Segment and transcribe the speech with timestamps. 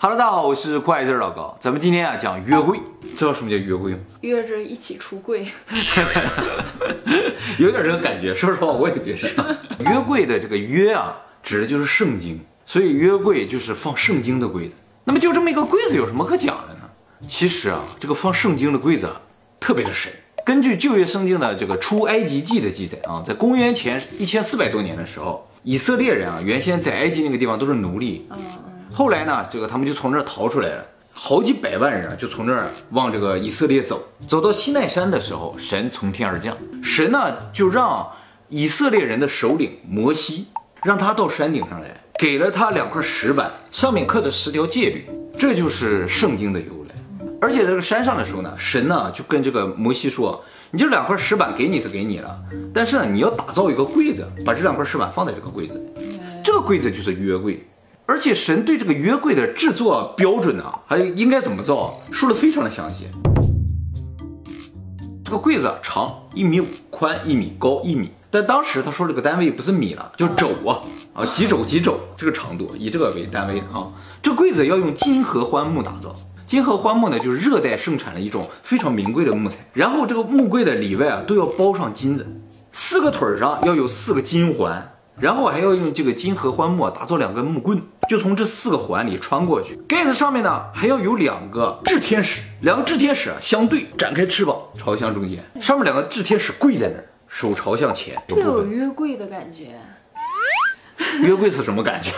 [0.00, 1.56] Hello，大家好，我是怪字老高。
[1.58, 2.78] 咱们今天啊讲约柜，
[3.18, 3.98] 知道什么叫约柜吗？
[4.20, 5.44] 约着一起出柜，
[7.58, 8.32] 有点这个感觉。
[8.32, 9.58] 说实话，我也觉得
[9.90, 14.74] 约柜的这个约啊，指的就是圣经，所以约柜就是放圣经的柜子。
[15.02, 16.88] 那么就这么一个柜子，有什么可讲的呢？
[17.26, 19.20] 其实啊，这个放圣经的柜子啊
[19.58, 20.12] 特别的神。
[20.44, 28.28] 根据旧约圣经的这个出埃及记的记载啊，在公元前一千四百多年的时候，以色列人啊原先在埃及那个地方都是奴隶。
[28.98, 34.02] 后来呢，这个他们就从这儿逃出来了，好几百万人啊，就从这儿往这个以色列走。
[34.26, 38.04] 走到西奈山的时候，神从天而降，神呢就让
[38.48, 40.48] 以色列人的首领摩西，
[40.82, 47.26] 让他到山顶上来，给了他两块石板，上面刻着十条戒律，这就是圣经的由来。
[47.40, 52.36] 而且在这个山上的时候呢，神呢就跟这个摩西说：“你这两块石板给你是给你了，
[52.74, 57.64] 但是呢，你要打造一个柜子，把这两块石板放在这个柜子里，这个柜子就是约柜。”
[58.10, 63.06] 而且神对这个约柜的制作标准呢，还应该怎么造，说的非常的详细。
[65.22, 68.10] 这个柜子，长一米五，宽一米，高一米。
[68.30, 70.80] 但当时他说这个单位不是米了，就肘啊
[71.12, 73.86] 啊，几肘几肘这个长度，以这个为单位啊。
[74.22, 76.16] 这柜子要用金合欢木打造，
[76.46, 79.58] 金合欢木呢就是热带盛产的一种非常名贵的木材。
[79.74, 82.26] 然后这个木柜的里外啊都要包上金子，
[82.72, 84.94] 四个腿上要有四个金环。
[85.20, 89.76] 然后还要用这个金合欢木打造两根木棍，就从这四个环里穿过去。
[89.86, 98.16] 盖子上面呢还要有两个炽天使，两个炽天使啊相对展开翅膀朝向中间，上面两个炽天使跪在那儿，手朝向前。
[98.26, 99.78] 这有约跪的感觉，
[101.20, 102.10] 约跪是什么感觉？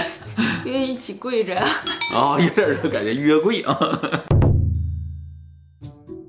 [0.64, 1.54] 约一起跪着。
[2.14, 3.78] 啊， 有点这个感觉，约跪啊。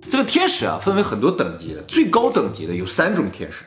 [0.10, 3.64] 这个天使啊，分为很多等级的，最高等级的有三种天使：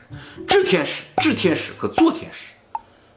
[0.47, 2.53] 炽天使、炽天使和坐天使。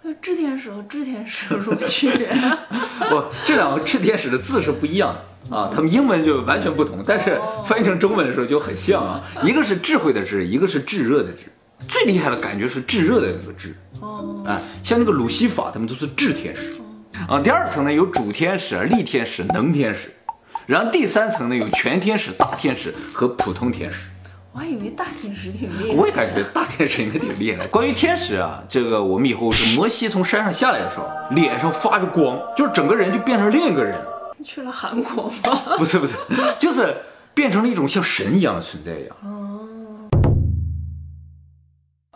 [0.05, 2.27] 那炽天使和炽天使有什么区别？
[3.09, 5.15] 不，这两个炽天使的字是不一样
[5.49, 9.23] 的啊，他们英文就完全不同，但是翻译成中文的时候就很像啊。
[9.43, 11.47] 一个是智慧的智，一个是炙热的炙。
[11.87, 13.73] 最厉害的感觉是炙热的那个炙。
[14.01, 16.73] 哦，哎，像那个鲁西法，他们都是炽天使。
[17.29, 20.13] 啊，第二层呢有主天使、力天使、能天使。
[20.65, 23.99] 然后第三层呢有全天使、大天使和普通天使。
[24.53, 25.95] 我还以为大天使挺厉害。
[25.95, 27.65] 我也感觉大天使应该挺厉害。
[27.67, 33.99] 关于天使啊，这个我们以后是摩西从山上下来的时候，脸上发着光，就是整个人就变成另一个人。
[34.45, 35.33] 去了韩国吗？
[35.77, 36.13] 不是不是，
[36.59, 36.95] 就是
[37.33, 39.15] 变成了一种像神一样的存在一样。
[39.23, 39.61] 哦。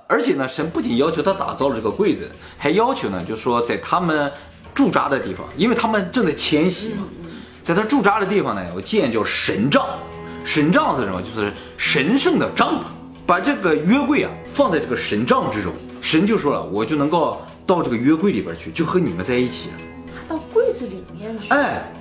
[0.06, 4.32] 而且呢，神不仅要求他打造了这个柜子，还要求呢，就是说在他们
[4.76, 7.08] 驻扎的地方，因为他们正在迁徙嘛。
[7.64, 9.84] 在他驻扎的地方呢，有建叫神帐，
[10.48, 11.22] 神帐是什么？
[11.22, 12.84] 就是神圣的帐篷。
[13.26, 19.76] 把这个约柜啊放在这个神帐之中，神就说了，我就能够到这个约柜里边去，就和你们在一起了。
[20.30, 21.50] 到柜子里面去？
[21.50, 21.92] 哎，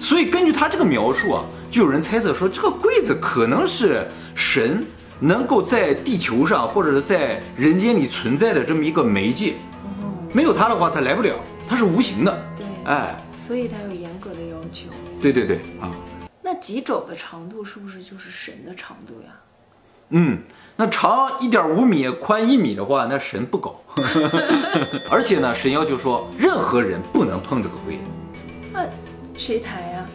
[0.00, 4.84] 所以根据他这个描述啊，就有人猜测说，这个柜子可能是神
[5.20, 9.54] 能够在地球上或者是在人间里存在的这么一个媒介。
[10.32, 11.36] 没有他的话，他来不了，
[11.68, 12.44] 他是无形的。
[12.56, 13.22] 对，哎。
[13.46, 14.88] 所以他有严格的要求。
[15.22, 16.15] 对对对啊，那
[16.60, 19.32] 几肘的长度是不是就是神的长度呀？
[20.10, 20.38] 嗯，
[20.76, 23.80] 那长一点五米，宽一米的话，那神不高。
[25.10, 28.02] 而且呢，神要求说，任何人不能碰这个柜子。
[28.72, 28.86] 那
[29.36, 30.06] 谁抬呀？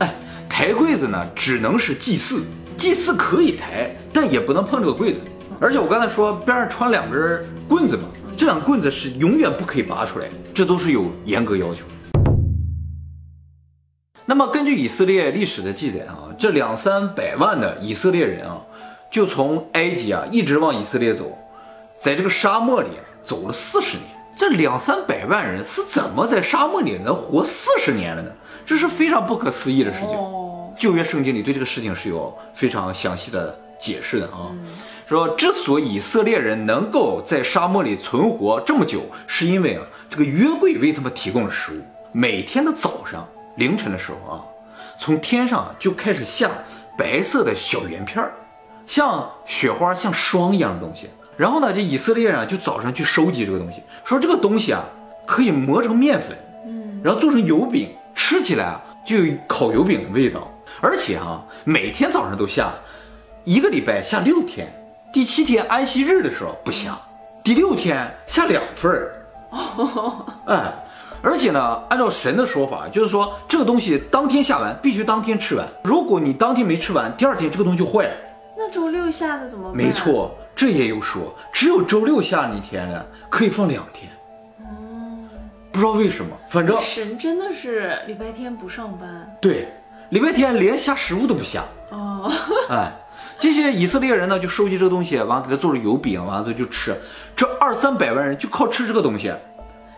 [0.00, 0.14] 哎，
[0.48, 2.42] 抬柜子呢，只能是祭祀，
[2.76, 5.20] 祭祀可以抬，但也不能碰这个柜子。
[5.60, 8.02] 而且我刚才说边上穿两根棍子嘛，
[8.36, 11.84] 这两棍子是永远不可以拔出来，这都是有严格要求。
[14.30, 18.60] 那么根据以色列历史的记载啊，这两三百万的以色列人啊，
[19.10, 21.34] 就从埃及啊一直往以色列走，
[21.96, 22.90] 在这个沙漠里
[23.24, 24.06] 走了四十年。
[24.36, 28.30] 这两三百万人是怎么在沙漠里能活四十年了呢？
[28.66, 30.10] 这是非常不可思议的事情。
[30.76, 34.52] 旧约圣经里对这个事情是有非常详细的解释的啊，
[35.06, 43.26] 说之所以以色列人能够在沙漠里存活这么久，是因为啊这个约柜为他们提供了食物，每天的早上。
[43.58, 44.40] 凌晨的时候啊，
[44.98, 46.48] 从天上就开始下
[46.96, 48.32] 白色的小圆片儿，
[48.86, 51.10] 像雪花、像霜一样的东西。
[51.36, 54.84] 然后呢，这以色列人就早上去收集这个东西，说这个东西啊
[55.26, 60.48] 可以磨成面粉，嗯，然后做成油饼，吃起来啊就有烤油饼的味道。
[60.80, 62.72] 而且啊，每天早上都下，
[63.44, 64.68] 一个礼拜下六天，
[65.12, 66.96] 第七天安息日的时候不下，
[67.42, 69.14] 第六天下两份儿，
[70.46, 70.84] 哎。
[71.22, 75.66] 而且呢，按照神的说法，就是说这个东西当天下完，必须当天吃完。
[75.82, 78.16] 如果你当天没吃完，第二天这个东西就坏了。
[78.56, 79.76] 那周六下的怎么办？
[79.76, 84.10] 没错，这也有说，只有周六下那天呢，可以放两天。
[84.60, 84.66] 哦，
[85.70, 89.68] 不知道为什么，反正神真的是礼拜天不上班对，
[90.10, 91.62] 礼拜天连下食物都不下。
[91.90, 92.30] 哦，
[92.68, 92.92] 哎，
[93.38, 96.96] 这些以色列人呢，就收集这个东西，完了给他做了油饼，完了就吃。
[97.36, 99.32] 这二三百万人就靠吃这个东西，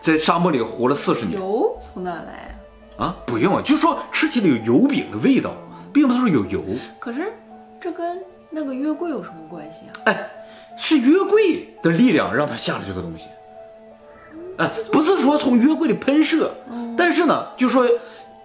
[0.01, 2.57] 在沙漠里活了四十年油从哪来
[2.97, 3.05] 啊？
[3.05, 3.15] 啊！
[3.25, 5.51] 不用，就说吃起来有油饼的味道，
[5.93, 6.63] 并不是说有油。
[6.99, 7.31] 可是
[7.79, 8.19] 这跟
[8.49, 9.93] 那个约柜有什么关系啊？
[10.05, 10.29] 哎，
[10.75, 13.27] 是约柜的力量让他下了这个东西。
[14.57, 16.53] 哎，不是说从约柜里喷射，
[16.97, 17.87] 但是呢，就说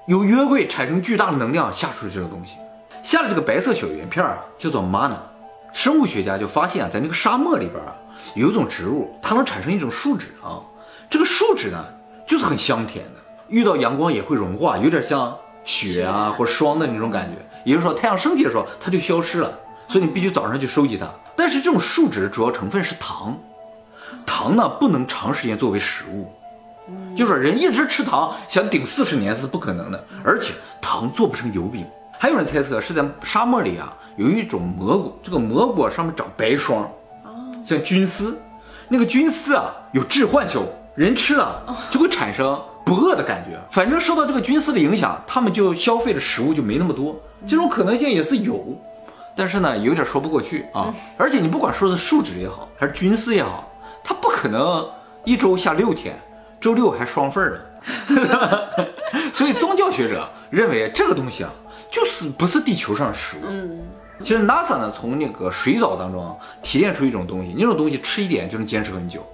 [0.06, 2.56] 由约柜产生巨大的能量下出这个东西，
[3.02, 5.16] 下了这个白色小圆片儿啊，叫做 mana。
[5.72, 7.94] 生物学家就发现啊，在那个沙漠里边啊，
[8.34, 10.62] 有一种植物，它能产生一种树脂啊，
[11.08, 11.84] 这个树脂呢，
[12.26, 17.36] 就是很香甜的，遇到阳光也会融化，有点像雪啊或霜的那种感觉。
[17.64, 19.58] 也就是说，太阳升起的时候它就消失了，
[19.88, 21.08] 所以你必须早上去收集它。
[21.34, 23.36] 但是这种树脂主要成分是糖，
[24.24, 26.32] 糖呢不能长时间作为食物，
[27.16, 31.84] 就是说人一直吃糖想顶四十年是不可能的，而且糖做不成油饼。
[32.18, 36.88] 还有人猜测是在沙漠里啊有一种蘑菇，这个蘑菇上面长白霜，
[37.64, 38.38] 像菌丝，
[38.88, 43.56] 那个菌丝啊有致幻效果，人吃了就会产生不饿的感觉。
[43.70, 47.14] 反正受到这个菌丝的影响，他们就消费的食物就没那么多，
[47.46, 48.76] 这种可能性也是有，
[49.36, 50.92] 但是呢有点说不过去啊。
[51.16, 53.70] 而且你不管说是树脂也好，还是菌丝也好，
[54.02, 54.88] 它不可能
[55.24, 56.18] 一周下六天，
[56.60, 57.60] 周六还双份儿的。
[59.32, 61.50] 所以宗教学者认为这个东西啊，
[61.90, 63.40] 就是不是地球上的食物。
[63.48, 63.78] 嗯，
[64.22, 69.24] 其实 NASA 呢，从那个水藻当中提炼出一种东西，那种东西吃一点就能坚持很久，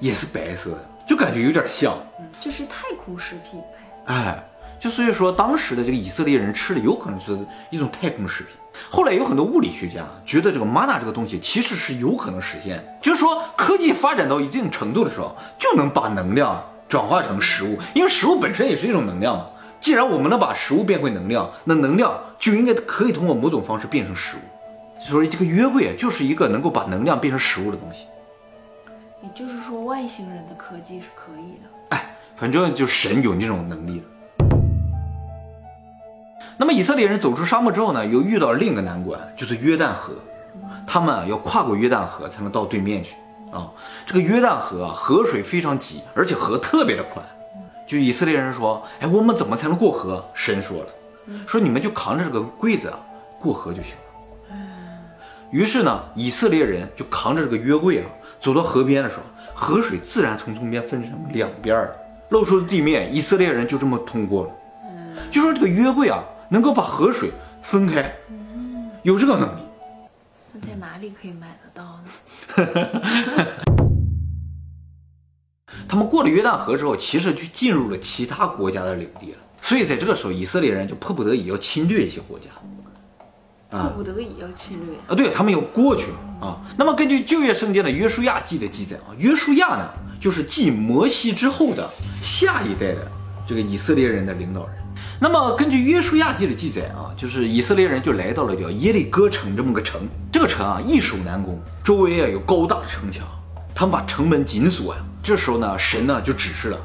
[0.00, 1.94] 也是白色的，就感觉有点像。
[2.40, 3.78] 就是太空食品呗。
[4.06, 4.44] 哎，
[4.78, 7.38] 就所以说当时的这个以色列人吃的有可能是
[7.70, 8.52] 一种太空食品。
[8.90, 19.46] 后来有很多物理学家觉得这个 mana 这个东西其实是有可能实现，就是说科技发展到一定程度的时候，就能把能量转化成食物，因为食物本身也是一种能量嘛。
[19.78, 24.40] 既然我们能把食物变回能量，那能量就应该可以通过某种方式变成食物。
[24.98, 28.06] 所以这个约柜就是一个能够把能量变成食物的东西。
[29.22, 31.68] 也就是说，外星人的科技是可以的。
[31.90, 34.06] 哎，反正就神有那种能力了。
[36.56, 40.14] 那么以色列人走出沙漠之后呢，又遇到了另一个难关，就是约旦河。
[40.86, 43.14] 他们要跨过约旦河才能到对面去
[43.52, 43.70] 啊。
[44.04, 47.24] 这个约旦河啊，河水非常急，而且河特别的宽。
[47.86, 50.86] 就以色列人说：“哎，我们怎么才能过河？”神说了，
[51.46, 52.98] 说你们就扛着这个柜子啊
[53.40, 54.56] 过河就行了。
[55.50, 58.06] 于是呢，以色列人就扛着这个约柜啊，
[58.42, 59.22] 走到河边的时候，
[59.54, 61.96] 河水自然从中间分成两边儿，
[62.30, 64.50] 露出了地面，以色列人就这么通过了。
[65.30, 67.30] 就说这个约柜啊，能够把河水
[67.62, 68.12] 分开，
[69.04, 69.60] 有这个能力。
[70.52, 72.08] 那在哪里可以买得到呢？
[75.88, 79.38] 他们过了约旦河之后，其实就进入了其他国家的领地了。
[79.60, 82.50] 所以在这个时候，以色列人就迫不得已要侵略一些国家。
[83.72, 84.94] 迫不得已要侵略。
[85.08, 86.60] 啊，对他们要过去了啊。
[86.76, 89.88] 那么根据旧约圣经的约书亚记的记载啊，约书亚呢
[90.20, 91.88] 就是继摩西之后的
[92.20, 93.10] 下一代的
[93.46, 94.76] 这个以色列人的领导人。
[95.18, 103.24] 那么根据约书亚记的记载啊，就是以色列人就来到了叫耶利哥城这么个城，这个城啊易守难攻，周围啊有高大的城墙，
[103.74, 105.00] 他们把城门紧锁呀。
[105.22, 106.78] 这时候呢，神呢就指示了，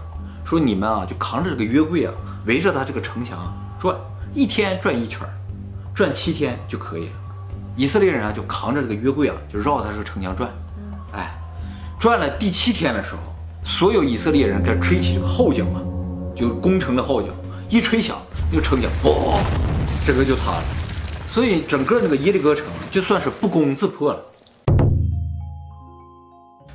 [0.45, 2.13] 说你们啊就扛着这个约柜啊，
[2.45, 3.95] 围着他这个城墙转，
[4.33, 5.33] 一天转一圈儿，
[5.97, 7.11] 转七天就可以了。
[7.75, 10.47] 以色列人啊就扛着这个约柜啊，就绕他这个城墙转，
[11.11, 11.35] 哎，
[11.99, 13.21] 转了第七天的时候，
[13.65, 15.81] 所有以色列人该吹起这个号角啊，
[16.35, 17.29] 就攻城的号角，
[17.67, 18.15] 一吹响，
[18.51, 19.39] 那个城墙嘣，
[20.05, 20.63] 整个就塌了。
[21.27, 24.19] 所以整个那个耶利哥城啊就算是不攻自破了。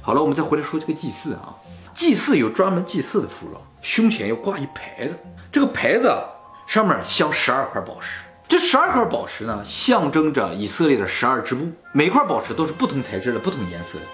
[0.00, 1.54] 好了，我们再回来说这个祭祀啊，
[1.94, 5.16] 祭祀有专门祭祀的服装，胸前要挂一牌子，
[5.52, 6.18] 这个牌子啊
[6.66, 14.04] 上面镶十二块宝石，这十二块宝石呢象征着以色列的十二支部，每块宝石都是不同材质的、不同颜色的。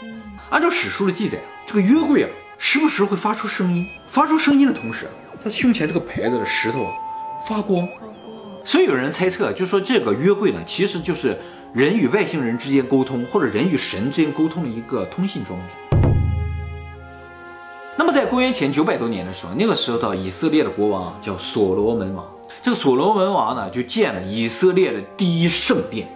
[0.49, 5.11] 按照史书的记载啊，这个约柜啊时不时会发出声音，发出声音的同时啊，
[5.43, 6.93] 它胸前这个牌子的石头啊
[7.49, 7.85] 发光，
[8.65, 11.37] 所以有人猜测，就说这个约柜呢，其实就是
[11.75, 15.75] 人与外星人之间沟通，或者人与神之间沟通的一个通信装置。
[17.97, 22.25] 那么在公元前九百多年的时候，那个时候的以色列的国王啊叫所罗门王。
[22.63, 26.09] 这个所罗门王呢，就建了以色列的第一圣殿，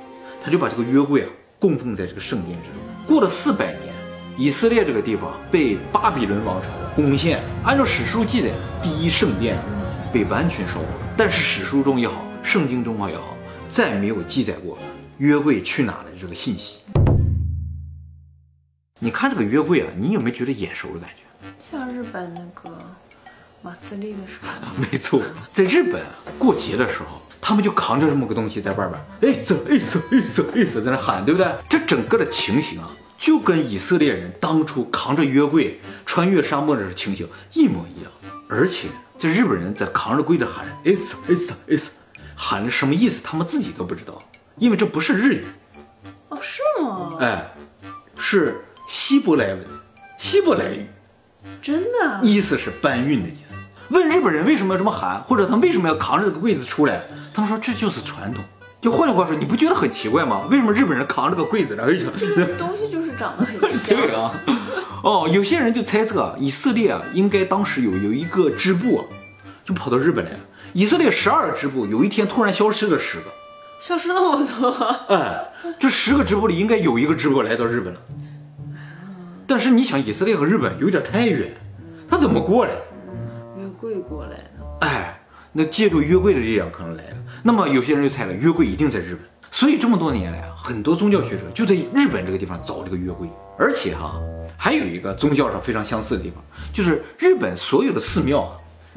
[0.42, 2.76] 他就把这个约柜啊供奉在这个圣殿之中。
[3.06, 3.94] 过了四百年，
[4.36, 8.48] 以色列这个地方被巴比伦王朝攻陷，按照史书记载，
[8.82, 9.56] 第一圣殿
[10.12, 10.86] 被完全烧毁。
[11.16, 13.36] 但是史书中也好，圣经中也好，
[13.68, 14.78] 再没有记载过
[15.18, 16.80] 约柜去哪了这个信息。
[18.98, 21.22] 你看这个约柜啊，你有没有觉得眼熟的感觉？
[21.58, 22.70] 像日本那个
[23.62, 26.02] 马自立的时候， 没错，在日本
[26.38, 28.90] 过节的时候，他们就扛着这么个东西在外
[29.20, 31.46] 边，哎走哎走哎走哎走，在那喊，对不对？
[31.68, 38.10] 这整个的情形啊，就跟以色列人当初扛着约柜穿越沙漠的情形一模一样。
[38.48, 41.86] 而且这日本人在扛着柜子喊哎走哎走哎走，
[42.34, 44.20] 喊的什么意思，他们自己都不知道，
[44.56, 45.44] 因为这不是日语，
[46.28, 47.16] 哦，是吗？
[47.20, 47.54] 哎，
[48.18, 48.56] 是
[48.88, 49.64] 希伯来文，
[50.18, 50.86] 希伯来语。
[51.60, 52.20] 真的？
[52.22, 53.41] 意思是搬运的意思。
[53.92, 57.04] 问日本人为什么要这么喊，或者他们为什么要扛着这个柜子出来？
[57.34, 58.42] 他们说这就是传统。
[58.80, 60.46] 就换句话说，你不觉得很奇怪吗？
[60.50, 63.94] 为什么日本人扛着个柜子，然后就这个 东西就是长得很像。
[64.00, 64.32] 对啊，
[65.04, 69.04] 哦，有些人就猜测啊，以色列啊，应该当时有有一个支部啊，
[69.64, 70.38] 就跑到日本来了。
[70.72, 73.24] 以色列十二个支部，有一天突然消失了十个，
[73.80, 74.70] 消失那么多。
[75.14, 78.00] 哎，这十个支部里应该有一个支部来到日本了。
[79.46, 81.52] 但是你想，以色列和日本有点太远，
[82.10, 82.72] 他怎么过来？
[84.02, 84.86] 过来的。
[84.86, 85.20] 哎，
[85.52, 87.16] 那借助约柜的力量可能来了。
[87.42, 89.20] 那么有些人就猜了，约柜一定在日本。
[89.50, 93.28] 所以这么多年来啊，很多宗教学者就在日本这个地方找这个约柜。
[93.58, 94.18] 而且哈，
[94.56, 96.42] 还有一个宗教上非常相似的地方，
[96.72, 98.50] 就是日本所有的寺庙，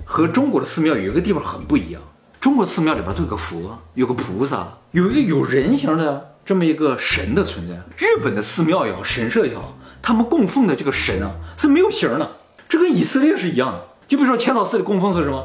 [0.05, 2.01] 和中国的寺庙有一个地方很不一样。
[2.39, 7.75] 中国寺庙里边都有个佛，有个菩萨，有一个有人形的这么一个神的存在。
[7.97, 9.77] 日本的寺庙也好，神社也好。
[10.01, 12.31] 他们供奉的这个神啊是没有形的，
[12.69, 13.87] 这跟以色列是一样的。
[14.07, 15.43] 就比如说千岛寺的供奉是什么，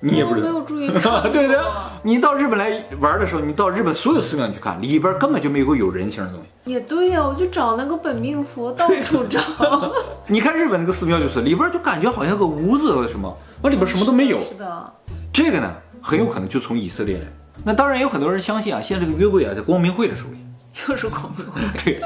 [0.00, 0.48] 你也不知道。
[0.48, 0.88] 没有注意
[1.32, 1.56] 对对，
[2.02, 6.70] 你到日本来玩的时候，你到日本所有寺庙你去看，里边根本就没有有人形的东西。
[6.70, 9.40] 也对呀，我就找那个本命佛，到处找。
[10.26, 14.40] 你看日本那个寺庙就是里边就感觉好像个屋子或什么，那里边什么都没有。
[14.40, 14.92] 是的。
[15.32, 17.24] 这个呢，很有可能就从以色列来。
[17.64, 20.38] 那当然有很多人相信啊，现在这个约柜啊在光明会的手里。
[20.88, 21.60] 又是光明会。
[21.84, 22.00] 对。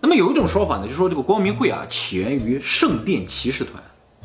[0.00, 3.82] 那么有一种说法呢，就说这个光明会啊起源于圣殿骑士团，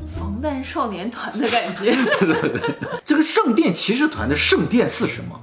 [0.07, 1.91] 防弹少年团的感觉。
[2.19, 5.39] 对对对，这个圣殿骑士团的圣殿是什么？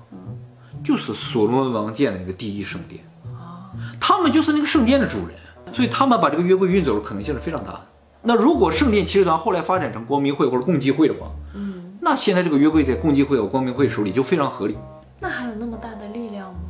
[0.85, 5.37] 就是所罗门王建的那个第一圣殿啊，他们就是那个圣殿的主人，
[5.73, 7.87] 所以他们把这个约柜运走的可能性是非常大的。
[8.23, 14.77] 那如果圣殿骑士团后来发展成光明会或者共济会的话，嗯，那现在这个约柜在共济会和光明会手里就非常合理。
[15.19, 16.61] 那还有那么大的力量吗？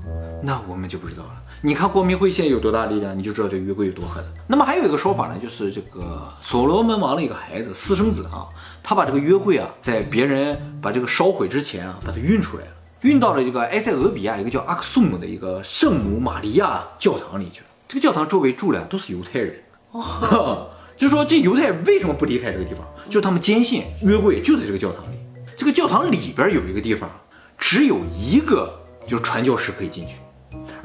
[0.43, 1.43] 那我们就不知道了。
[1.63, 4.23] 你看光明会现在有多大力量，你就知道这约柜有多狠。
[4.47, 8.47] 那么还有一个说法呢，就是这个所罗门王的一个孩子私生子啊，
[8.83, 12.71] 他把这个约柜啊，在别人把这个烧毁之前啊，把它运出来了，
[13.01, 17.67] 运到了这个埃塞俄比亚一个叫阿克苏姆的一个圣母玛利亚教堂里去了。
[17.89, 19.57] 这个教堂周围住的都是犹太人，
[19.93, 22.87] 哦， 就说这犹太人为什么不离开这个地方？
[23.07, 25.17] 就是他们坚信约柜就在这个教堂里。
[25.57, 27.11] 这个教堂里边有一个地方，
[27.57, 28.73] 只有一个
[29.09, 30.17] 就是传教士可以进去。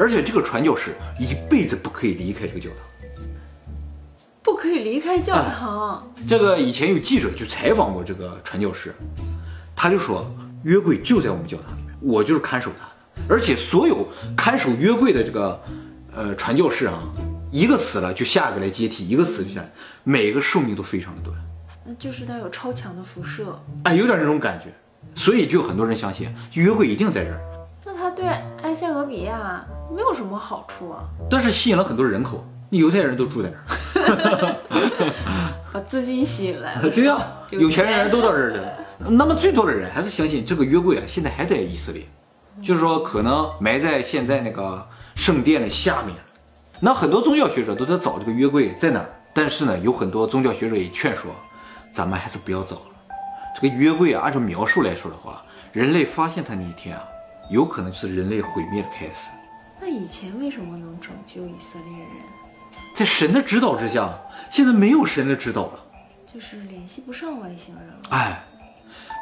[0.02, 3.20] 而且这个传教士一辈子不可以离开这个教堂，
[4.42, 6.12] 不可以离开教堂。
[6.28, 8.96] 这个以前有记者去采访过这个传教士，
[9.76, 10.26] 他就说
[10.64, 13.28] 约柜就在我们教堂里面，我就是看守他的。
[13.30, 15.62] 而且所有看守约柜的这个
[16.16, 16.98] 呃传教士啊，
[17.52, 19.72] 一个死了就下一个来接替，一个死就下来，
[20.04, 21.38] 每个寿命都非常的短。
[21.86, 24.74] 那就是他有超强的辐射，哎，有点那种感觉。
[25.14, 27.40] 所以就有很多人相信约柜一定在这儿。
[28.22, 28.30] 对
[28.62, 29.66] 埃塞俄比亚？
[29.92, 33.58] 没有什么好处啊，但是吸引了很多人口，犹太人都住在那
[34.00, 34.56] 儿，
[35.74, 36.90] 把资金吸引来了。
[36.92, 38.74] 对呀，有钱人都到这儿了。
[39.00, 42.04] 那么最多的人还是相信这个约柜啊，现在还在以色列，
[42.62, 46.16] 就是说可能埋在现在那个圣殿的下面。
[46.80, 51.32] 那很多宗教学者都在找这个约柜在哪儿，但是呢，有很多宗教学者也劝说，
[51.92, 52.82] 咱们还是不要找了。
[53.60, 57.04] 这个约柜啊，按照描述来说的话，人类发现它那一天啊，
[57.52, 59.30] 有可能是人类毁灭的开始。
[59.80, 62.08] 那以前为什么能拯救以色列人？
[62.96, 64.18] 在神的指导之下，
[64.50, 65.80] 现在没有神的指导了，
[66.26, 68.00] 就是联系不上外星人了。
[68.12, 68.42] 哎，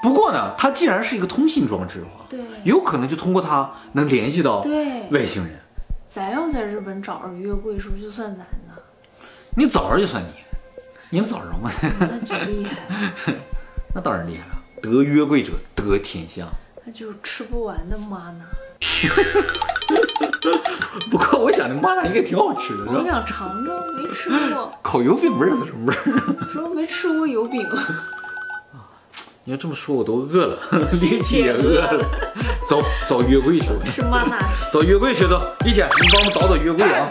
[0.03, 5.59] 不过呢，它既然是一个通信装置的话，对，有可能就通过它能联系到对外星人。
[6.07, 8.83] 咱要在日本找着约柜，是不是就算咱的？
[9.55, 10.29] 你找着就算你，
[11.09, 11.71] 你能找着吗？
[11.99, 13.33] 那就厉害，
[13.95, 14.61] 那当然厉害了。
[14.81, 16.47] 得约柜者得天下，
[16.89, 18.45] 那就吃不完的玛呢。
[21.11, 22.93] 不过我想那麻辣应该挺好吃的，是吧？
[22.97, 24.71] 我想尝尝，没吃过。
[24.81, 26.01] 烤油饼味儿是什么味儿？
[26.51, 27.63] 说没吃过油饼。
[29.43, 30.57] 你要这么说，我都饿了，
[30.99, 32.03] 力气也饿了。
[32.67, 33.67] 走，找约柜去。
[33.85, 34.65] 吃麻辣去。
[34.73, 37.07] 找约柜去，走，一起，你帮我找找约柜啊。